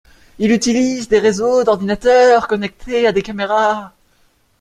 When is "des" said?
1.09-1.19, 3.11-3.21